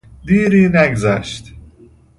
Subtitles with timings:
[0.25, 1.53] دیری نگذاشت